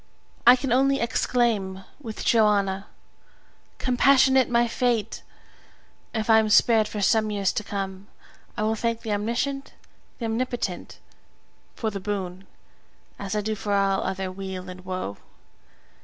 [0.47, 2.87] I can only exclaim with Johanna,
[3.77, 5.21] "Compassionate my fate!"
[6.11, 8.07] If I am spared for some years to come,
[8.57, 9.73] I will thank the Omniscient,
[10.17, 10.97] the Omnipotent,
[11.75, 12.47] for the boon,
[13.19, 15.17] as I do for all other weal and woe.